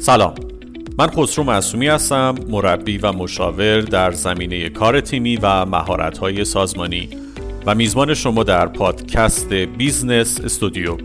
سلام. 0.00 0.34
من 0.98 1.06
خسرو 1.06 1.44
معصومی 1.44 1.88
هستم 1.88 2.34
مربی 2.48 2.98
و 2.98 3.12
مشاور 3.12 3.80
در 3.80 4.10
زمینه 4.10 4.68
کار 4.68 5.00
تیمی 5.00 5.36
و 5.36 5.66
مهارت‌های 5.66 6.44
سازمانی 6.44 7.08
و 7.66 7.74
میزبان 7.74 8.14
شما 8.14 8.42
در 8.42 8.66
پادکست 8.66 9.52
Business 9.52 10.40
Studio. 10.40 10.96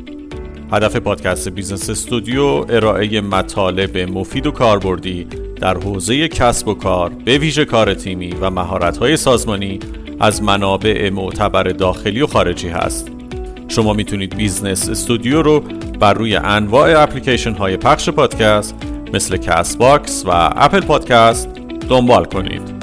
هدف 0.71 0.95
پادکست 0.95 1.49
Business 1.49 1.89
Studio 1.89 2.65
ارائه 2.69 3.21
مطالب 3.21 3.97
مفید 3.97 4.47
و 4.47 4.51
کاربردی 4.51 5.23
در 5.61 5.77
حوزه 5.77 6.27
کسب 6.27 6.67
و 6.67 6.73
کار 6.73 7.09
به 7.09 7.37
ویژه 7.37 7.65
کار 7.65 7.93
تیمی 7.93 8.31
و 8.41 8.49
مهارت‌های 8.49 9.17
سازمانی 9.17 9.79
از 10.19 10.43
منابع 10.43 11.09
معتبر 11.09 11.63
داخلی 11.63 12.21
و 12.21 12.27
خارجی 12.27 12.67
هست. 12.67 13.14
شما 13.75 13.93
می‌تونید 13.93 14.35
Business 14.35 14.89
Studio 14.89 15.41
رو 15.41 15.59
بر 15.99 16.13
روی 16.13 16.35
انواع 16.35 17.03
اپلیکیشن 17.03 17.53
های 17.53 17.77
پخش 17.77 18.09
پادکست 18.09 18.75
مثل 19.13 19.37
CastBox 19.37 20.23
و 20.25 20.29
Apple 20.55 20.81
Podcast 20.81 21.49
دنبال 21.89 22.25
کنید. 22.25 22.74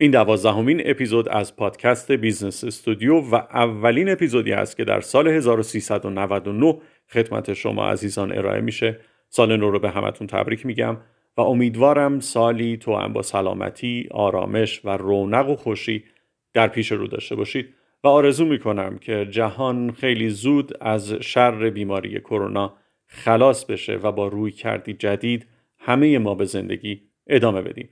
این 0.00 0.10
دوازدهمین 0.10 0.82
اپیزود 0.84 1.28
از 1.28 1.56
پادکست 1.56 2.12
Business 2.12 2.64
Studio 2.64 3.14
و 3.14 3.34
اولین 3.34 4.08
اپیزودی 4.08 4.52
است 4.52 4.76
که 4.76 4.84
در 4.84 5.00
سال 5.00 5.28
1399 5.28 6.78
خدمت 7.08 7.52
شما 7.52 7.88
عزیزان 7.88 8.32
ارائه 8.32 8.60
میشه 8.60 8.98
سال 9.28 9.56
نو 9.56 9.70
رو 9.70 9.78
به 9.78 9.90
همتون 9.90 10.26
تبریک 10.26 10.66
میگم 10.66 10.96
و 11.36 11.40
امیدوارم 11.40 12.20
سالی 12.20 12.76
تو 12.76 12.96
هم 12.96 13.12
با 13.12 13.22
سلامتی، 13.22 14.08
آرامش 14.10 14.80
و 14.84 14.88
رونق 14.88 15.48
و 15.48 15.56
خوشی 15.56 16.04
در 16.52 16.68
پیش 16.68 16.92
رو 16.92 17.06
داشته 17.06 17.34
باشید 17.34 17.74
و 18.04 18.08
آرزو 18.08 18.44
می‌کنم 18.44 18.98
که 18.98 19.26
جهان 19.30 19.92
خیلی 19.92 20.30
زود 20.30 20.72
از 20.80 21.12
شر 21.12 21.70
بیماری 21.70 22.20
کرونا 22.20 22.76
خلاص 23.06 23.64
بشه 23.64 23.96
و 23.96 24.12
با 24.12 24.28
روی 24.28 24.50
کردی 24.50 24.92
جدید 24.92 25.46
همه 25.78 26.18
ما 26.18 26.34
به 26.34 26.44
زندگی 26.44 27.02
ادامه 27.26 27.62
بدیم. 27.62 27.88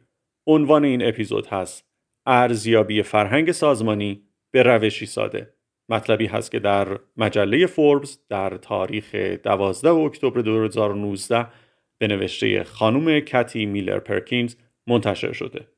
عنوان 0.47 0.85
این 0.85 1.09
اپیزود 1.09 1.47
هست 1.47 1.86
ارزیابی 2.27 3.03
فرهنگ 3.03 3.53
سازمانی 3.53 4.23
به 4.51 4.63
روشی 4.63 5.07
ساده 5.07 5.55
مطلبی 5.89 6.27
هست 6.27 6.51
که 6.51 6.59
در 6.59 6.99
مجله 7.17 7.67
فوربس 7.67 8.19
در 8.29 8.57
تاریخ 8.57 9.15
12 9.15 9.91
اکتبر 9.91 10.41
2019 10.41 11.47
به 11.99 12.07
نوشته 12.07 12.65
خانم 12.65 13.21
کتی 13.21 13.67
میلر 13.67 13.99
پرکینز 13.99 14.57
منتشر 14.87 15.33
شده. 15.33 15.76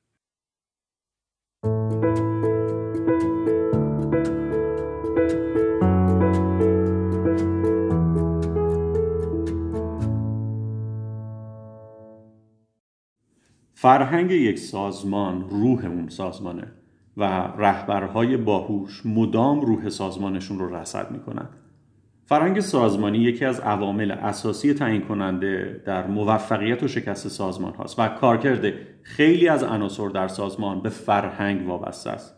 فرهنگ 13.80 14.30
یک 14.30 14.58
سازمان 14.58 15.50
روح 15.50 15.84
اون 15.84 16.08
سازمانه 16.08 16.66
و 17.16 17.24
رهبرهای 17.58 18.36
باهوش 18.36 19.06
مدام 19.06 19.60
روح 19.60 19.88
سازمانشون 19.88 20.58
رو 20.58 20.74
رصد 20.74 21.10
می‌کنن. 21.10 21.48
فرهنگ 22.24 22.60
سازمانی 22.60 23.18
یکی 23.18 23.44
از 23.44 23.60
عوامل 23.60 24.10
اساسی 24.10 24.74
تعیین 24.74 25.00
کننده 25.00 25.82
در 25.86 26.06
موفقیت 26.06 26.82
و 26.82 26.88
شکست 26.88 27.28
سازمان 27.28 27.74
هاست 27.74 27.98
و 27.98 28.08
کارکرد 28.08 28.72
خیلی 29.02 29.48
از 29.48 29.62
عناصر 29.62 30.08
در 30.08 30.28
سازمان 30.28 30.80
به 30.80 30.88
فرهنگ 30.88 31.68
وابسته 31.68 32.10
است. 32.10 32.34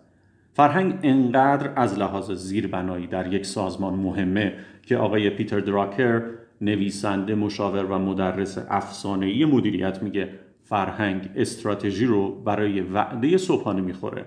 فرهنگ 0.53 0.99
انقدر 1.03 1.73
از 1.77 1.99
لحاظ 1.99 2.31
زیربنایی 2.31 3.07
در 3.07 3.33
یک 3.33 3.47
سازمان 3.47 3.95
مهمه 3.95 4.55
که 4.83 4.97
آقای 4.97 5.31
پیتر 5.31 5.61
دراکر 5.61 6.23
نویسنده 6.61 7.35
مشاور 7.35 7.85
و 7.85 7.99
مدرس 7.99 8.59
افسانه‌ای 8.69 9.45
مدیریت 9.45 10.03
میگه 10.03 10.29
فرهنگ 10.71 11.31
استراتژی 11.37 12.07
رو 12.07 12.43
برای 12.43 12.81
وعده 12.81 13.37
صبحانه 13.37 13.81
می‌خوره. 13.81 14.25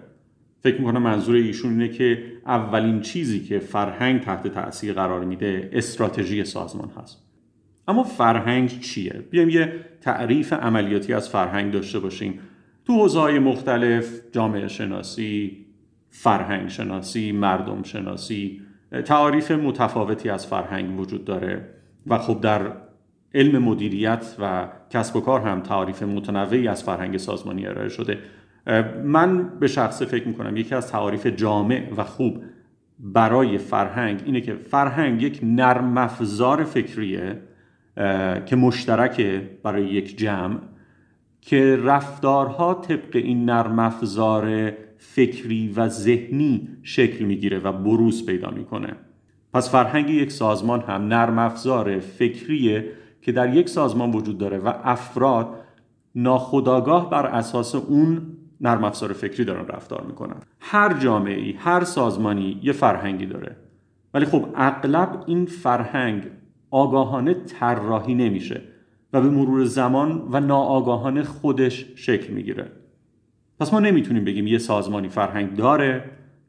فکر 0.64 0.78
می‌کنم 0.78 1.02
منظور 1.02 1.36
ایشون 1.36 1.72
اینه 1.72 1.90
که 1.90 2.24
اولین 2.46 3.02
چیزی 3.02 3.40
که 3.40 3.60
فرهنگ 3.60 4.22
تحت 4.22 4.48
تاثیر 4.48 4.94
قرار 4.94 5.26
میده 5.26 5.70
استراتژی 5.74 6.44
سازمان 6.44 6.90
هست. 6.98 7.24
اما 7.88 8.04
فرهنگ 8.04 8.80
چیه؟ 8.80 9.24
بیایم 9.32 9.50
یه 9.50 9.74
تعریف 10.02 10.54
عملیاتی 10.54 11.14
از 11.14 11.30
فرهنگ 11.30 11.72
داشته 11.72 12.00
باشیم. 12.00 12.40
تو 12.86 12.94
حوزه‌های 12.94 13.40
مختلف 13.40 14.22
جامعه 14.32 14.68
شناسی 14.68 15.66
فرهنگ 16.10 16.70
شناسی 16.70 17.32
مردم 17.32 17.84
شناسی 17.84 18.62
تعاریف 19.06 19.52
متفاوتی 19.52 20.30
از 20.30 20.48
فرهنگ 20.48 21.00
وجود 21.00 21.26
داره. 21.26 21.70
و 22.08 22.18
خب 22.18 22.42
در 22.42 22.72
علم 23.34 23.64
مدیریت 23.64 24.36
و 24.40 24.68
کسب 24.90 25.16
و 25.16 25.22
کار 25.22 25.42
هم 25.42 25.60
تعاریف 25.60 26.04
متنوعی 26.04 26.68
از 26.68 26.84
فرهنگ 26.84 27.18
سازمانی 27.18 27.68
ارائه 27.68 27.90
شده. 27.90 28.18
من 29.04 29.60
به 29.60 29.68
شخص 29.68 30.02
فکر 30.02 30.28
می‌کنم 30.28 30.58
یکی 30.58 30.76
از 30.76 30.92
تعاریف 30.92 31.28
جامع 31.28 31.94
و 31.98 32.04
خوب 32.04 32.44
برای 33.00 33.58
فرهنگ 33.58 34.22
اینه 34.26 34.42
که 34.42 34.54
فرهنگ 34.54 35.22
یک 35.22 35.40
نرم 35.44 35.98
افزار 35.98 36.64
فکریه 36.64 37.42
که 38.46 38.56
مشترکه 38.56 39.50
برای 39.64 39.86
یک 39.86 40.18
جمع 40.18 40.60
که 41.42 41.80
رفتارها 41.84 42.74
طبق 42.74 43.16
این 43.16 43.46
نرم 43.46 43.80
افزار 43.80 44.74
فکری 44.98 45.74
و 45.76 45.88
ذهنی 45.88 46.68
شکل 46.84 47.26
می‌گیره 47.26 47.60
و 47.60 47.72
بروز 47.72 48.26
پیدا 48.26 48.50
می‌کنه. 48.50 48.94
پس 49.54 49.72
فرهنگ 49.72 50.10
یک 50.10 50.32
سازمان 50.32 50.82
هم 50.82 51.02
نرم 51.02 51.40
افزار 51.40 52.00
فکریه 52.00 52.86
که 53.24 53.32
در 53.32 53.56
یک 53.56 53.70
سازمان 53.70 54.12
وجود 54.12 54.38
داره 54.38 54.58
و 54.58 54.74
افراد 54.84 55.56
ناخداگاه 56.16 57.10
بر 57.10 57.26
اساس 57.26 57.76
اون 57.76 58.22
نرم 58.62 58.84
افزار 58.84 59.14
فکری 59.14 59.46
دارن 59.46 59.68
رفتار 59.68 60.04
می‌کنن. 60.08 60.36
هر 60.60 60.94
جامعه 60.94 61.40
ای 61.40 61.52
هر 61.52 61.84
سازمانی 61.84 62.60
یه 62.64 62.72
فرهنگی 62.72 63.26
داره. 63.26 63.56
ولی 64.14 64.26
خب 64.26 64.46
اغلب 64.56 65.24
این 65.28 65.46
فرهنگ 65.46 66.24
آگاهانه 66.72 67.34
طراحی 67.34 68.16
نمیشه 68.16 68.62
و 69.14 69.22
به 69.22 69.30
مرور 69.30 69.66
زمان 69.66 70.28
و 70.32 70.40
ناآگاهانه 70.40 71.24
خودش 71.24 71.86
شکل 71.96 72.34
می‌گیره. 72.34 72.72
پس 73.60 73.74
ما 73.74 73.80
نمی‌تونیم 73.80 74.26
بگیم 74.26 74.48
یه 74.48 74.58
سازمانی 74.58 75.10
فرهنگ 75.10 75.56
داره 75.56 76.04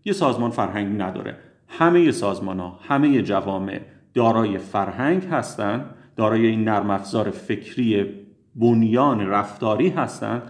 یه 0.05 0.13
سازمان 0.13 0.51
فرهنگ 0.51 1.03
نداره. 1.03 1.37
همه 1.69 2.11
سازمان 2.11 2.61
ها 2.61 2.79
همه 2.83 3.23
جوامع 3.23 3.81
دارای 4.15 4.59
فرهنگ 4.59 5.25
هستند 5.25 5.85
دارای 6.17 6.47
این 6.47 6.65
نرم 6.65 6.91
افزار 6.91 7.31
فکری 7.31 8.15
بنیان 8.55 9.27
رفتاری 9.27 9.89
هستند 9.89 10.43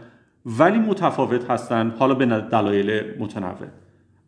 ولی 0.47 0.79
متفاوت 0.79 1.51
هستند 1.51 1.95
حالا 1.95 2.15
به 2.15 2.27
دلایل 2.27 3.19
متنوع. 3.19 3.69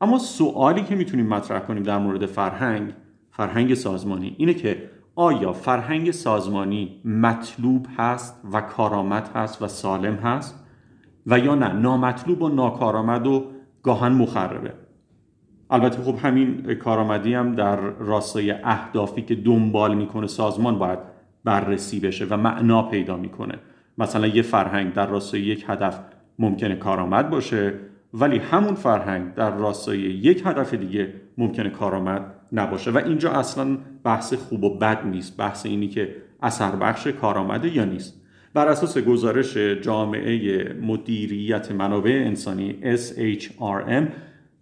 اما 0.01 0.19
سوالی 0.19 0.83
که 0.83 0.95
می‌تونیم 0.95 1.27
مطرح 1.27 1.61
کنیم 1.61 1.83
در 1.83 1.99
مورد 1.99 2.27
فرهنگ 2.27 2.93
فرهنگ 3.31 3.75
سازمانی 3.75 4.35
اینه 4.39 4.55
که 4.55 4.91
آیا 5.15 5.53
فرهنگ 5.53 6.11
سازمانی 6.11 7.01
مطلوب 7.05 7.87
هست 7.99 8.41
و 8.53 8.61
کارآمد 8.61 9.31
هست 9.35 9.63
و 9.63 9.69
سالم 9.69 10.15
هست؟ 10.15 10.67
و 11.27 11.39
یا 11.39 11.55
نه 11.55 11.73
نامطلوب 11.73 12.43
و 12.43 12.49
ناکارآمد 12.49 13.27
و 13.27 13.45
گاهن 13.83 14.13
مخربه؟ 14.13 14.73
البته 15.71 16.03
خب 16.03 16.19
همین 16.19 16.75
کارآمدی 16.75 17.35
هم 17.35 17.55
در 17.55 17.77
راستای 17.77 18.51
اهدافی 18.51 19.23
که 19.23 19.35
دنبال 19.35 19.95
می‌کنه 19.95 20.27
سازمان 20.27 20.79
باید 20.79 21.16
بررسی 21.47 22.01
بشه 22.01 22.27
و 22.31 22.37
معنا 22.37 22.83
پیدا 22.83 23.17
می‌کنه. 23.17 23.55
مثلا 23.99 24.27
یه 24.27 24.43
فرهنگ 24.43 24.93
در 24.93 25.07
راستای 25.07 25.41
یک 25.41 25.65
هدف 25.69 26.01
ممکنه 26.39 26.77
کارآمد 26.77 27.31
باشه 27.31 27.75
ولی 28.15 28.39
همون 28.39 28.75
فرهنگ 28.75 29.35
در 29.35 29.57
راستای 29.57 29.99
یک 29.99 30.43
هدف 30.47 30.75
دیگه 30.75 31.13
ممکنه 31.39 31.71
کارآمد 31.71 32.23
نباشه. 32.53 32.91
و 32.91 32.99
اینجا 32.99 33.31
اصلا 33.31 33.79
بحث 34.05 34.35
خوب 34.35 34.65
و 34.65 34.79
بد 34.79 35.07
نیست. 35.07 35.37
بحث 35.37 35.67
اینی 35.67 35.89
که 35.89 36.17
اثر 36.43 36.71
بخش 36.71 37.07
کارآمده 37.07 37.77
یا 37.77 37.85
نیست. 37.85 38.23
بر 38.55 38.69
اساس 38.69 38.99
گزارش 38.99 39.57
جامعه 39.57 40.73
مدیریت 40.83 41.73
منابع 41.73 42.23
انسانی 42.27 42.97
SHRM 42.97 44.05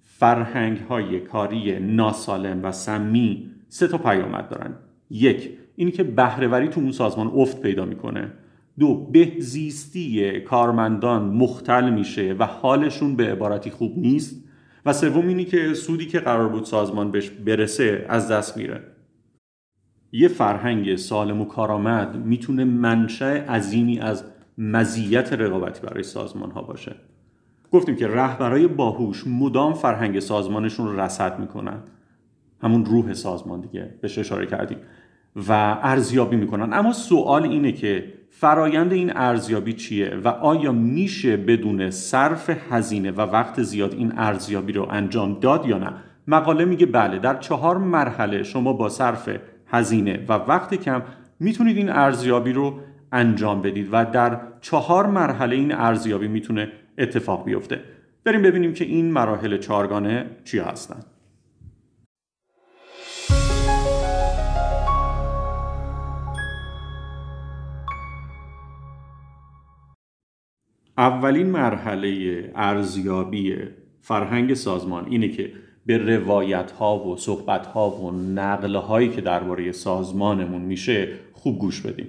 فرهنگ 0.03 0.79
های 0.79 1.21
کاری 1.21 1.79
ناسالم 1.81 2.65
و 2.65 2.73
سمی 2.73 3.51
سه 3.69 3.89
تا 3.89 3.99
پیامد 3.99 4.49
دارن. 4.49 4.75
یک 5.11 5.51
اینی 5.77 5.91
که 5.91 6.03
بهرهوری 6.03 6.69
تو 6.69 6.81
اون 6.81 6.93
سازمان 6.93 7.27
افت 7.27 7.61
پیدا 7.61 7.85
می‌کنه. 7.85 8.33
دو 8.79 8.95
بهزیستی 8.95 10.41
کارمندان 10.41 11.25
مختل 11.25 11.91
میشه 11.91 12.37
و 12.39 12.47
حالشون 12.47 13.17
به 13.17 13.33
عبارتی 13.33 13.71
خوب 13.71 13.99
نیست. 13.99 14.45
و 14.87 14.93
سوم 14.93 15.27
اینی 15.27 15.45
که 15.45 15.75
سودی 15.75 16.07
که 16.07 16.21
قرار 16.21 16.49
بود 16.49 16.65
سازمان 16.65 17.11
بهش 17.11 17.31
برسه 17.31 18.07
از 18.09 18.29
دست 18.29 18.57
میره. 18.57 18.81
یه 20.13 20.29
فرهنگ 20.29 20.97
سالم 20.97 21.41
و 21.41 21.45
کارآمد 21.45 22.17
می‌تونه 22.17 22.65
منشأ 22.65 23.37
عظیمی 23.37 24.01
از 24.01 24.25
مزیت 24.59 25.33
رقابتی 25.33 25.87
برای 25.87 26.03
سازمان 26.03 26.51
ها 26.51 26.63
باشه. 26.63 26.97
گفتیم 27.71 27.97
که 27.97 28.09
رهبرای 28.09 28.67
باهوش 28.67 29.27
مدام 29.27 29.75
فرهنگ 29.75 30.21
سازمانشون 30.21 30.87
رو 30.87 31.01
رصد 31.01 31.39
می‌کنن. 31.39 31.81
همون 32.63 32.85
روح 32.85 33.13
سازمان 33.13 33.61
دیگه 33.61 33.95
بهش 34.01 34.19
اشاره 34.19 34.47
کردیم. 34.47 34.79
و 35.37 35.53
ارزیابی 35.83 36.37
می‌کنن. 36.37 36.73
اما 36.73 36.93
سوال 36.93 37.43
اینه 37.43 37.73
که 37.73 38.13
فرایند 38.31 38.93
این 38.93 39.17
ارزیابی 39.17 39.73
چیه 39.73 40.15
و 40.25 40.29
آیا 40.29 40.73
میشه 40.73 41.37
بدون 41.37 41.91
صرف 41.91 42.51
هزینه 42.71 43.11
و 43.11 43.21
وقت 43.21 43.63
زیاد 43.63 43.95
این 43.95 44.13
ارزیابی 44.17 44.73
رو 44.73 44.87
انجام 44.91 45.41
داد 45.41 45.67
یا 45.67 45.79
نه؟ 45.79 45.93
مقاله 46.29 46.65
میگه 46.65 46.87
بله 46.87 47.19
در 47.19 47.39
چهار 47.39 47.79
مرحله 47.79 48.43
شما 48.43 48.73
با 48.73 48.89
صرف 48.89 49.29
هزینه 49.67 50.25
و 50.29 50.33
وقت 50.33 50.75
کم 50.75 51.03
می‌تونید 51.41 51.77
این 51.77 51.91
ارزیابی 51.91 52.53
رو 52.53 52.81
انجام 53.13 53.63
بدید 53.63 53.89
و 53.93 54.05
در 54.05 54.41
چهار 54.61 55.07
مرحله 55.07 55.57
این 55.57 55.75
ارزیابی 55.75 56.29
می‌تونه 56.29 56.69
اتفاق 56.99 57.45
بیفته. 57.45 57.81
بریم 58.25 58.43
ببینیم 58.43 58.73
که 58.73 58.85
این 58.85 59.11
مراحل 59.11 59.59
چهارگانه 59.59 60.27
چی 60.45 60.59
هستند 60.59 61.07
اولین 70.99 71.47
مرحله 71.47 72.51
ارزیابی 72.55 73.57
فرهنگ 74.01 74.55
سازمان 74.55 75.07
اینه 75.11 75.29
که 75.29 75.53
به 75.87 75.99
روایت 75.99 76.71
ها 76.71 76.99
و 76.99 77.17
صحبت 77.17 77.67
ها 77.67 77.91
و 77.91 78.11
نقل 78.11 78.77
هایی 78.77 79.09
که 79.09 79.21
درباره 79.21 79.73
سازمانمون 79.73 80.63
میشه 80.63 81.09
خوب 81.33 81.59
گوش 81.59 81.81
بدیم. 81.81 82.07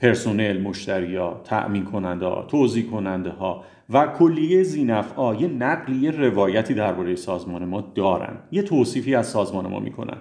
پرسنل، 0.00 0.60
مشتریا، 0.60 1.40
تأمین 1.44 1.84
کننده 1.84 2.26
ها، 2.26 2.42
توضیح 2.42 2.90
کننده 2.90 3.30
ها 3.30 3.64
و 3.90 4.06
کلیه 4.06 4.64
ها 5.16 5.34
یه 5.34 5.48
نقلی 5.48 5.96
یه 5.96 6.10
روایتی 6.10 6.74
درباره 6.74 7.14
سازمان 7.14 7.64
ما 7.64 7.80
دارن. 7.94 8.36
یه 8.50 8.62
توصیفی 8.62 9.14
از 9.14 9.26
سازمان 9.26 9.66
ما 9.66 9.80
می‌کنن. 9.80 10.18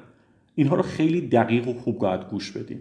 اینها 0.56 0.76
رو 0.76 0.82
خیلی 0.82 1.22
دقیق 1.22 1.68
و 1.68 1.74
خوب 1.74 2.06
گوش 2.30 2.52
بدیم. 2.52 2.80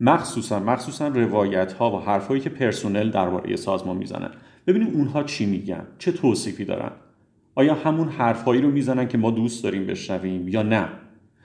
مخصوصا 0.00 0.58
مخصوصا 0.58 1.08
روایت 1.08 1.72
ها 1.72 1.90
و 1.90 2.00
حرفهایی 2.00 2.40
که 2.40 2.50
پرسنل 2.50 3.10
درباره 3.10 3.56
سازمان 3.56 3.96
می‌زنن. 3.96 4.30
ببینیم 4.66 4.94
اونها 4.94 5.22
چی 5.22 5.46
میگن؟ 5.46 5.86
چه 5.98 6.12
توصیفی 6.12 6.64
دارن؟ 6.64 6.90
آیا 7.54 7.74
همون 7.74 8.08
حرفهایی 8.08 8.62
رو 8.62 8.70
می‌زنن 8.70 9.08
که 9.08 9.18
ما 9.18 9.30
دوست 9.30 9.64
داریم 9.64 9.86
بشنویم 9.86 10.48
یا 10.48 10.62
نه؟ 10.62 10.88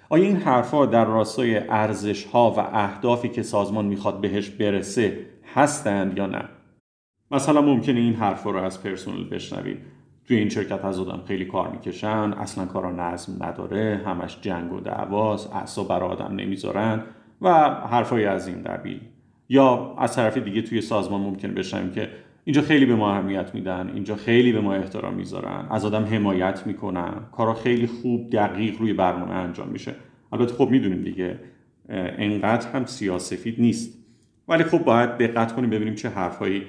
آیا 0.10 0.24
این 0.24 0.38
حرفها 0.38 0.86
در 0.86 1.06
راستای 1.06 1.58
ارزش 1.58 2.26
ها 2.26 2.52
و 2.52 2.60
اهدافی 2.60 3.30
که 3.30 3.44
سازمان 3.44 3.86
می‌خواد 3.86 4.22
بهش 4.22 4.50
برسه 4.50 5.26
هستند 5.54 6.18
یا 6.18 6.26
نه؟ 6.26 6.44
مثلا 7.32 7.62
ممکنه 7.62 8.00
این 8.00 8.14
حرفها 8.14 8.52
رو 8.52 8.64
از 8.64 8.84
پرسنل 8.84 9.30
بشنویم. 9.30 9.78
توی 10.28 10.38
این 10.38 10.50
شرکت 10.50 10.86
از 10.86 11.00
آدم 11.00 11.24
خیلی 11.28 11.46
کار 11.46 11.72
می‌کشن 11.72 12.34
اصلا 12.34 12.66
کارا 12.66 12.92
نظم 12.92 13.44
نداره 13.44 14.02
همش 14.06 14.38
جنگ 14.42 14.74
و 14.74 14.80
دعواست 14.80 15.54
اعصاب 15.54 15.88
برای 15.88 16.10
آدم 16.10 16.36
نمی‌ذارن. 16.36 17.04
و 17.44 17.50
حرفای 17.70 18.26
از 18.26 18.48
این 18.48 18.64
قبیل 18.64 19.02
یا 19.50 19.96
از 19.98 20.16
طرف 20.16 20.38
دیگه 20.38 20.62
توی 20.62 20.82
سازمان 20.82 21.22
ممکن 21.22 21.54
بشنویم 21.54 21.92
که 21.92 22.10
اینجا 22.46 22.62
خیلی 22.62 22.86
به 22.86 22.96
ما 22.96 23.12
اهمیت 23.12 23.56
میدن 23.56 23.92
اینجا 23.94 24.16
خیلی 24.16 24.52
به 24.52 24.62
ما 24.62 24.74
احترام 24.74 25.14
می‌ذارن 25.14 25.68
از 25.70 25.86
آدم 25.86 26.06
حمایت 26.06 26.68
می‌کنن 26.68 27.14
کارا 27.32 27.54
خیلی 27.54 27.88
خوب 27.88 28.30
دقیق 28.30 28.80
روی 28.80 28.94
برنامه 28.94 29.32
انجام 29.34 29.68
میشه. 29.68 29.96
البته 30.32 30.54
خب 30.54 30.70
می‌دونیم 30.70 31.04
دیگه 31.04 31.40
انقدر 31.90 32.72
هم 32.72 32.86
سیاسفید 32.86 33.62
نیست. 33.62 34.04
ولی 34.48 34.64
خب 34.64 34.84
باید 34.84 35.10
دقت 35.10 35.54
کنیم 35.54 35.70
ببینیم 35.70 35.96
چه 35.96 36.10
حرفهایی 36.10 36.64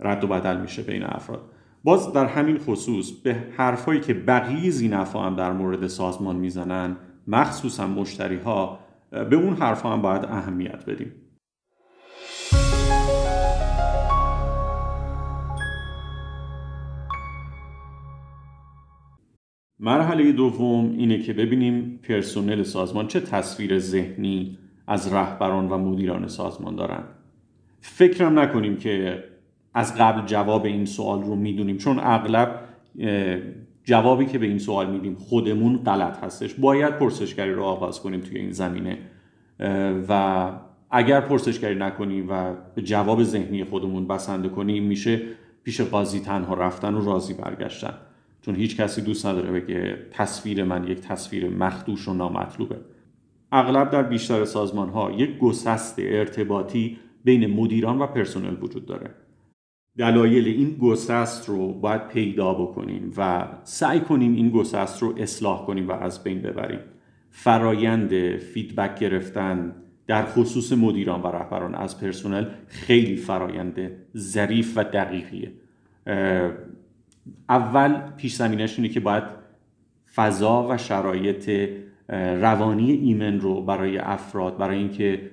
رد 0.00 0.24
و 0.24 0.26
بدل 0.26 0.60
میشه 0.60 0.82
بین 0.82 1.02
افراد. 1.04 1.42
باز 1.84 2.12
در 2.12 2.26
همین 2.26 2.58
خصوص 2.58 3.10
به 3.10 3.36
حرفهایی 3.56 4.00
که 4.00 4.14
بقیه 4.14 4.70
زینفا 4.70 5.22
هم 5.22 5.36
در 5.36 5.52
مورد 5.52 5.86
سازمان 5.86 6.36
می‌زنن 6.36 6.96
مخصوصا 7.26 7.86
مشتری 7.86 8.36
ها 8.36 8.78
به 9.10 9.36
اون 9.36 9.54
حرفها 9.56 9.92
هم 9.92 10.02
باید 10.02 10.24
اهمیت 10.24 10.84
بدیم. 10.86 11.12
مرحله 19.80 20.32
دوم 20.32 20.90
اینه 20.90 21.18
که 21.18 21.32
ببینیم 21.32 22.00
پرسنل 22.08 22.62
سازمان 22.62 23.06
چه 23.06 23.20
تصویر 23.20 23.78
ذهنی 23.78 24.58
از 24.86 25.12
رهبران 25.12 25.68
و 25.68 25.78
مدیران 25.78 26.28
سازمان 26.28 26.76
دارن. 26.76 27.04
فکرم 27.80 28.38
نکنیم 28.38 28.76
که 28.76 29.24
از 29.74 29.98
قبل 29.98 30.26
جواب 30.26 30.64
این 30.64 30.84
سوال 30.84 31.22
رو 31.22 31.34
می‌دونیم 31.34 31.76
چون 31.76 31.98
اغلب 32.02 32.60
جوابی 33.86 34.26
که 34.26 34.38
به 34.38 34.46
این 34.46 34.58
سوال 34.58 34.90
میدیم 34.90 35.14
خودمون 35.14 35.76
غلط 35.76 36.24
هستش. 36.24 36.54
باید 36.54 36.98
پرسشگری 36.98 37.52
رو 37.52 37.62
آغاز 37.62 38.00
کنیم 38.00 38.20
توی 38.20 38.38
این 38.38 38.50
زمینه. 38.50 38.98
و 40.08 40.50
اگر 40.90 41.20
پرسشگری 41.20 41.74
نکنیم 41.74 42.30
و 42.30 42.54
جواب 42.84 43.22
ذهنی 43.22 43.64
خودمون 43.64 44.06
بسنده 44.06 44.48
کنیم 44.48 44.84
میشه 44.84 45.22
پیش 45.64 45.80
قاضی 45.80 46.20
تنها 46.20 46.54
رفتن 46.54 46.94
و 46.94 47.04
راضی 47.04 47.34
برگشتن. 47.34 47.94
چون 48.42 48.54
هیچ 48.54 48.76
کسی 48.76 49.02
دوست 49.02 49.26
نداره 49.26 49.60
بگه 49.60 49.98
تصویر 50.10 50.64
من 50.64 50.86
یک 50.86 51.00
تصویر 51.00 51.50
مخدوش 51.50 52.08
و 52.08 52.14
نامطلوبه. 52.14 52.76
اغلب 53.52 53.90
در 53.90 54.02
بیشتر 54.02 54.44
سازمان 54.44 54.88
ها 54.88 55.10
یک 55.10 55.38
گسست 55.38 55.94
ارتباطی 55.98 56.98
بین 57.24 57.46
مدیران 57.46 57.98
و 57.98 58.06
پرسنل 58.06 58.56
وجود 58.62 58.86
داره. 58.86 59.10
دلایل 59.98 60.46
این 60.46 60.76
گسست 60.82 61.48
رو 61.48 61.72
باید 61.72 62.08
پیدا 62.08 62.54
بکنیم 62.54 63.12
و 63.16 63.48
سعی 63.64 64.00
کنیم 64.00 64.34
این 64.34 64.50
گسست 64.50 65.02
رو 65.02 65.14
اصلاح 65.18 65.66
کنیم 65.66 65.88
و 65.88 65.92
از 65.92 66.24
بین 66.24 66.42
ببریم. 66.42 66.80
فرایند 67.30 68.36
فیدبک 68.36 68.98
گرفتن 68.98 69.74
در 70.06 70.24
خصوص 70.26 70.72
مدیران 70.72 71.22
و 71.22 71.26
رهبران 71.26 71.74
از 71.74 72.00
پرسنل 72.00 72.46
خیلی 72.66 73.16
فرایند 73.16 73.90
ظریف 74.16 74.72
و 74.76 74.84
دقیقیه. 74.84 75.52
اول 77.48 78.10
پیش 78.16 78.34
زمینش 78.34 78.78
اینه 78.78 78.88
که 78.88 79.00
باید 79.00 79.24
فضا 80.14 80.66
و 80.70 80.76
شرایط 80.76 81.70
روانی 82.40 82.92
ایمن 82.92 83.40
رو 83.40 83.62
برای 83.62 83.98
افراد 83.98 84.58
برای 84.58 84.78
اینکه 84.78 85.30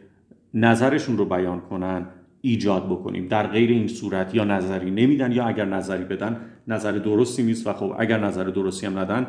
نظرشون 0.54 1.18
رو 1.18 1.26
بیان 1.26 1.62
کنن 1.62 2.06
ایجاد 2.46 2.86
بکنیم. 2.86 3.28
در 3.28 3.48
غیر 3.48 3.70
این 3.70 3.88
صورت 3.88 4.36
یا 4.36 4.44
نظری 4.44 4.92
نمیدن 4.92 5.32
یا 5.32 5.46
اگر 5.46 5.66
نظری 5.66 6.04
بدن 6.04 6.42
نظر 6.68 6.92
درستی 6.92 7.44
نیست 7.44 7.68
و 7.68 7.74
خب 7.74 7.96
اگر 8.00 8.20
نظر 8.20 8.44
درستی 8.44 8.86
هم 8.86 9.00
ندن 9.00 9.28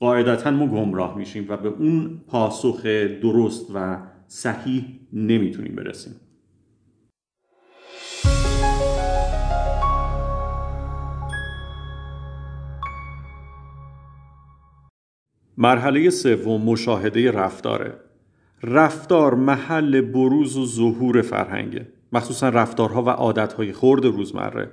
قاعدتا 0.00 0.50
ما 0.50 0.66
گمراه 0.66 1.18
میشیم 1.18 1.46
و 1.48 1.56
به 1.56 1.68
اون 1.68 2.20
پاسخ 2.26 2.86
درست 3.22 3.70
و 3.74 3.98
صحیح 4.26 4.84
نمی‌تونیم 5.12 5.74
برسیم. 5.74 6.14
مرحله 15.58 16.10
سوم 16.10 16.62
مشاهده 16.62 17.30
رفتاره. 17.30 17.94
رفتار 18.62 19.34
محل 19.34 20.00
بروز 20.00 20.56
و 20.56 20.66
ظهور 20.66 21.22
فرهنگه. 21.22 22.01
مخصوصا 22.12 22.48
رفتارها 22.48 23.02
و 23.02 23.08
عادتهای 23.08 23.72
خورد 23.72 24.04
روزمره. 24.04 24.70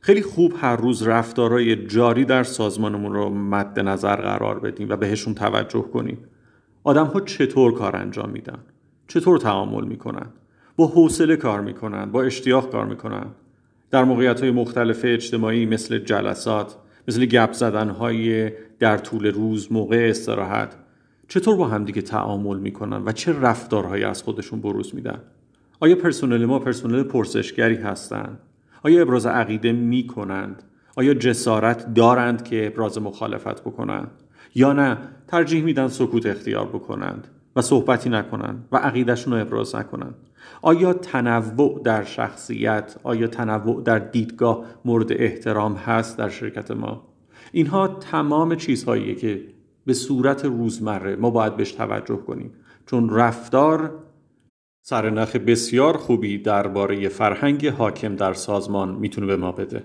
خیلی 0.00 0.22
خوب 0.22 0.54
هر 0.56 0.76
روز 0.76 1.02
رفتارهای 1.02 1.86
جاری 1.86 2.24
در 2.24 2.42
سازمانمون 2.42 3.12
رو 3.12 3.30
مد 3.30 3.80
نظر 3.80 4.16
قرار 4.16 4.58
بدیم 4.58 4.88
و 4.88 4.96
بهشون 4.96 5.34
توجه 5.34 5.82
کنیم. 5.82 6.18
آدم 6.84 7.06
ها 7.06 7.20
چطور 7.20 7.74
کار 7.74 7.96
انجام 7.96 8.30
میدن؟ 8.30 8.58
چطور 9.08 9.38
تعامل 9.38 9.84
می‌کنن؟ 9.84 10.26
با 10.76 10.86
حوصله 10.86 11.36
کار 11.36 11.60
می‌کنن؟ 11.60 12.12
با 12.12 12.22
اشتیاق 12.22 12.72
کار 12.72 12.86
می‌کنن؟ 12.86 13.26
در 13.90 14.04
موقعیت 14.04 14.40
های 14.40 14.50
مختلف 14.50 15.00
اجتماعی 15.04 15.66
مثل 15.66 15.98
جلسات 15.98 16.76
مثل 17.08 17.26
گپ 17.26 17.52
زدن 17.52 17.88
های 17.88 18.52
در 18.78 18.98
طول 18.98 19.26
روز 19.26 19.72
موقع 19.72 20.06
استراحت 20.10 20.76
چطور 21.28 21.56
با 21.56 21.68
همدیگه 21.68 22.02
تعامل 22.02 22.58
می‌کنن 22.58 23.02
و 23.04 23.12
چه 23.12 23.40
رفتارهایی 23.40 24.04
از 24.04 24.22
خودشون 24.22 24.60
بروز 24.60 24.94
میدن؟ 24.94 25.18
آیا 25.84 25.96
پرسنل 25.96 26.44
ما 26.44 26.58
پرسنل 26.58 27.02
پرسشگری 27.02 27.74
هستند؟ 27.74 28.38
آیا 28.82 29.02
ابراز 29.02 29.26
عقیده 29.26 29.72
می‌کنند؟ 29.72 30.62
آیا 30.96 31.14
جسارت 31.14 31.94
دارند 31.94 32.44
که 32.44 32.66
ابراز 32.66 32.98
مخالفت 32.98 33.60
بکنند؟ 33.60 34.10
یا 34.54 34.72
نه 34.72 34.98
ترجیح 35.28 35.64
میدن 35.64 35.88
سکوت 35.88 36.26
اختیار 36.26 36.66
بکنند 36.66 37.28
و 37.56 37.62
صحبتی 37.62 38.10
نکنند 38.10 38.68
و 38.72 38.76
عقیدشون 38.76 39.32
رو 39.32 39.40
ابراز 39.40 39.74
نکنند؟ 39.74 40.14
آیا 40.62 40.92
تنوع 40.92 41.80
در 41.84 42.04
شخصیت 42.04 42.96
آیا 43.02 43.26
تنوع 43.26 43.82
در 43.82 43.98
دیدگاه 43.98 44.64
مورد 44.84 45.12
احترام 45.12 45.74
هست 45.74 46.18
در 46.18 46.28
شرکت 46.28 46.70
ما؟ 46.70 47.02
اینها 47.52 47.88
تمام 47.88 48.54
چیزهاییه 48.54 49.14
که 49.14 49.42
به 49.86 49.92
صورت 49.92 50.44
روزمره 50.44 51.16
ما 51.16 51.30
باید 51.30 51.56
بهش 51.56 51.72
توجه 51.72 52.16
کنیم. 52.16 52.50
چون 52.86 53.10
رفتار 53.10 54.03
سرنخ 54.86 55.36
بسیار 55.36 55.96
خوبی 55.96 56.38
درباره 56.38 57.08
فرهنگ 57.08 57.66
حاکم 57.66 58.16
در 58.16 58.32
سازمان 58.32 58.94
می‌تونه 58.94 59.26
به 59.26 59.36
ما 59.36 59.52
بده. 59.52 59.84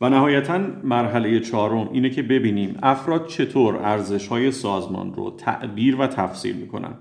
و 0.00 0.08
نهایتا 0.08 0.58
مرحله 0.84 1.40
چهارم 1.40 1.88
اینه 1.92 2.10
که 2.10 2.22
ببینیم 2.22 2.78
افراد 2.82 3.26
چطور 3.26 3.76
ارزش 3.76 4.28
های 4.28 4.52
سازمان 4.52 5.14
رو 5.14 5.30
تعبیر 5.30 5.96
و 6.00 6.06
تفسیر 6.06 6.56
می‌کنن. 6.56 6.94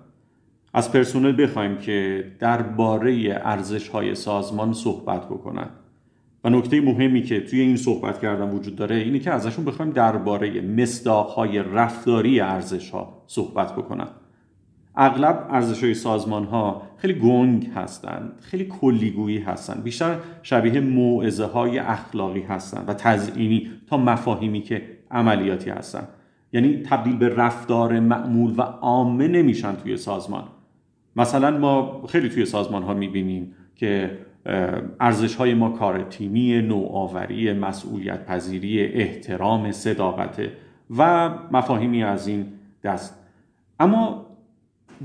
از 0.74 0.92
پرسنل 0.92 1.44
بخوایم 1.44 1.78
که 1.78 2.26
درباره 2.40 3.42
ارزش 3.44 3.88
های 3.90 4.16
سازمان 4.16 4.74
صحبت 4.74 5.26
بکنن. 5.26 5.70
و 6.44 6.50
نکته 6.50 6.82
مهمی 6.82 7.24
که 7.24 7.40
توی 7.40 7.60
این 7.60 7.78
صحبت 7.78 8.22
کردن 8.22 8.50
وجود 8.50 8.76
داره 8.76 8.96
اینه 8.96 9.20
که 9.20 9.32
ازشون 9.32 9.66
بخوایم 9.66 9.92
درباره 9.92 10.64
های 11.36 11.60
رفتاری 11.60 12.40
ارزش 12.40 12.90
ها 12.90 13.24
صحبت 13.28 13.76
بکنن 13.76 14.08
اغلب 14.96 15.48
ارزش 15.50 15.84
های 15.84 15.94
سازمان 15.94 16.44
ها 16.44 16.82
خیلی 16.98 17.14
گنگ 17.14 17.70
هستند 17.76 18.32
خیلی 18.42 18.66
کلیگویی 18.66 19.38
هستند 19.38 19.84
بیشتر 19.84 20.18
شبیه 20.44 20.80
موعظه 20.80 21.46
های 21.46 21.80
اخلاقی 21.80 22.42
هستند 22.42 22.90
و 22.90 22.94
تزئینی 22.94 23.72
تا 23.88 23.98
مفاهیمی 23.98 24.62
که 24.62 24.82
عملیاتی 25.12 25.70
هستند. 25.70 26.08
یعنی 26.54 26.84
تبدیل 26.84 27.18
به 27.18 27.30
رفتار 27.30 28.00
معمول 28.00 28.54
و 28.58 28.62
عامه 28.62 29.28
نمیشن 29.28 29.76
توی 29.76 29.98
سازمان. 29.98 30.44
مثلا 31.16 31.58
ما 31.58 32.04
خیلی 32.08 32.30
توی 32.30 32.46
سازمان 32.46 32.84
ها 32.84 32.94
می‌بینیم 32.94 33.54
که 33.76 34.18
ارزش 35.00 35.36
های 35.36 35.54
ما 35.54 35.70
کار 35.70 36.04
تیمی، 36.04 36.62
نوآوری، 36.62 37.54
مسئولیت 37.54 38.26
پذیری، 38.26 38.84
احترام، 38.84 39.72
صداقت 39.72 40.42
و 40.98 41.30
مفاهیمی 41.52 42.04
از 42.04 42.28
این 42.28 42.46
دست. 42.84 43.20
اما 43.80 44.26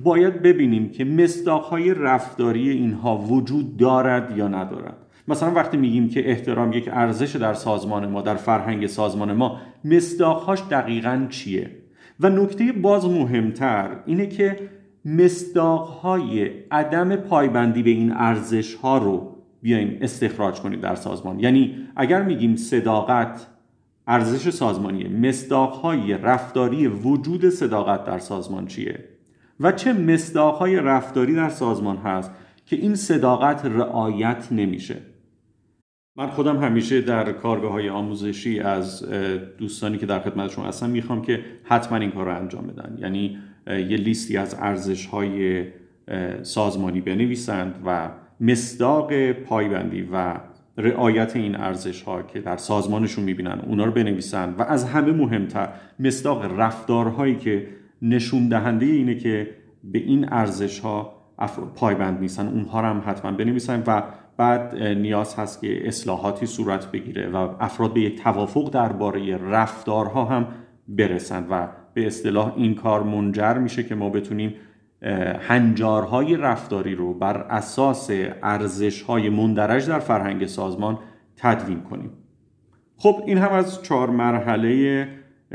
باید 0.03 0.43
ببینیم 0.43 0.91
که 0.91 1.05
مصداقهای 1.05 1.95
رفتاری 1.95 2.71
اینها 2.71 3.19
وجود 3.19 3.77
دارد 3.77 4.39
یا 4.39 4.49
ندارد. 4.49 4.97
مثلا 5.29 5.51
وقتی 5.51 5.77
میگیم 5.77 6.09
که 6.09 6.31
احترام 6.31 6.73
یک 6.73 6.89
ارزش 6.93 7.37
در 7.37 7.55
سازمان 7.55 8.07
ما 8.07 8.23
در 8.23 8.35
فرهنگ 8.35 8.87
سازمان 8.87 9.33
ما 9.33 9.61
مصداقهاش 9.85 10.63
دقیقا 10.71 11.27
چیه؟ 11.31 11.71
و 12.21 12.29
نکته 12.29 12.73
باز 12.73 13.05
مهمتر 13.05 13.91
اینه 14.07 14.27
که 14.27 14.57
مصداقهای 15.05 16.49
عدم 16.71 17.17
پایبندی 17.17 17.83
به 17.83 17.91
این 17.91 18.13
ارزش 18.13 18.75
ها 18.75 18.99
رو 18.99 19.37
بیایم 19.63 19.99
استخراج 20.01 20.61
کنیم 20.61 20.81
در 20.81 20.95
سازمان. 20.95 21.41
یعنی 21.41 21.89
اگر 21.97 22.23
میگیم 22.23 22.57
صداقت 22.57 23.47
ارزش 24.07 24.51
سازمانی 24.51 25.09
مصداقهای 25.09 26.13
رفتاری 26.13 26.87
وجود 26.87 27.49
صداقت 27.49 28.05
در 28.05 28.19
سازمان 28.19 28.67
چیه؟ 28.67 29.05
و 29.61 29.73
چه 29.73 29.93
مصداقهای 29.93 30.77
رفتاری 30.77 31.35
در 31.35 31.49
سازمان 31.49 31.97
هست 31.97 32.31
که 32.67 32.77
این 32.77 32.95
صداقت 32.95 33.65
رعایت 33.65 34.49
نمیشه؟ 34.51 34.97
من 36.17 36.27
خودم 36.27 36.59
همیشه 36.59 37.01
در 37.01 37.33
کارگاه 37.33 37.73
های 37.73 37.89
آموزشی 37.89 38.61
از 38.61 39.05
دوستانی 39.59 39.99
که 39.99 40.07
در 40.07 40.21
خدمتشون 40.21 40.65
هستم 40.65 40.91
می‌خوام 40.91 41.23
که 41.23 41.45
حتما 41.65 41.99
این 41.99 42.11
کار 42.11 42.25
رو 42.25 42.37
انجام 42.37 42.67
بدن. 42.67 42.97
یعنی 42.99 43.39
یه 43.67 43.97
لیستی 43.97 44.37
از 44.37 44.57
ارزش 44.59 45.07
های 45.07 45.65
سازمانی 46.43 47.01
بنویسند 47.01 47.75
و 47.87 48.11
مصداق 48.41 49.33
پایبندی 49.33 50.09
و 50.13 50.35
رعایت 50.79 51.37
این 51.37 51.57
ارزش 51.57 52.03
ها 52.03 52.23
که 52.23 52.41
در 52.41 52.57
سازمانشون 52.57 53.25
می‌بینن 53.25 53.61
اونا 53.67 53.85
رو 53.85 53.93
بنویسن 53.93 54.55
و 54.59 54.63
از 54.63 54.85
همه 54.85 55.13
مهمتر 55.13 55.69
مصداق 56.01 56.61
رفتارهایی 56.61 57.37
که 57.37 57.67
نشون 58.03 58.49
دهنده 58.49 58.87
اینه 58.87 59.15
که 59.15 59.51
به 59.85 59.99
این 59.99 60.33
ارزش 60.33 60.81
ها 60.81 61.15
پایبند 61.77 62.21
نیستن. 62.21 62.49
اونها 62.49 62.81
رو 62.81 62.87
هم 62.87 63.03
حتما 63.07 63.33
بنویسن 63.33 63.83
و 63.87 64.03
بعد 64.37 64.83
نیاز 64.83 65.35
هست 65.35 65.61
که 65.61 65.89
اصلاحاتی 65.89 66.47
صورت 66.47 66.93
بگیره 66.93 67.29
و 67.29 67.37
افراد 67.61 67.95
به 67.95 68.01
یک 68.01 68.23
توافق 68.23 68.71
درباره 68.71 69.37
رفتارها 69.37 70.25
هم 70.25 70.47
برسن 70.89 71.47
و 71.51 71.67
به 71.95 72.07
اصطلاح 72.07 72.53
این 72.57 72.75
کار 72.75 73.03
منجر 73.03 73.59
میشه 73.59 73.83
که 73.83 73.95
ما 73.95 74.11
بتونیم 74.11 74.55
هنجارهای 75.41 76.37
رفتاری 76.37 76.95
رو 76.95 77.15
بر 77.15 77.37
اساس 77.37 78.11
ارزشهای 78.43 79.29
مندرج 79.29 79.89
در 79.89 79.99
فرهنگ 79.99 80.47
سازمان 80.47 80.99
تدوین 81.37 81.81
کنیم. 81.81 82.11
خب 82.97 83.23
این 83.27 83.39
هم 83.39 83.53
از 83.53 83.83
چهار 83.83 84.11
مرحله 84.11 85.09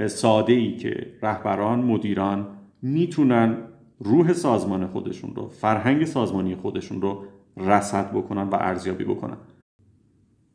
ساده 0.08 0.54
ای 0.54 0.76
که 0.76 1.14
رهبران 1.22 1.80
مدیران 1.80 2.48
می‌تونن 2.82 3.58
روح 4.00 4.34
سازمان 4.34 4.88
خودشون 4.88 5.36
رو 5.36 5.50
فرهنگ 5.50 6.06
سازمانی 6.06 6.56
خودشون 6.56 7.02
رو 7.02 7.26
رصد 7.58 8.12
بکنن 8.12 8.50
و 8.50 8.56
ارزیابی 8.56 9.04
بکنن. 9.04 9.38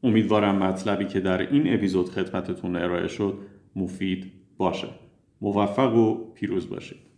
امیدوارم 0.03 0.59
مطلبی 0.59 1.05
که 1.05 1.21
در 1.21 1.50
این 1.50 1.75
اپیزود 1.75 2.09
خدمتتون 2.09 2.76
ارائه 2.76 3.09
شد 3.09 3.38
مفید 3.76 4.33
باشه. 4.57 4.88
موفق 5.45 5.95
و 5.95 6.33
پیروز 6.35 6.71
باشید. 6.71 7.13